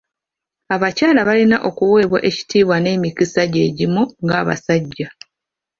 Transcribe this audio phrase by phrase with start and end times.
[0.75, 5.07] Abakyala balina okuweebwa ekitiibwa n'emikisa gyegimu ng'abasajja.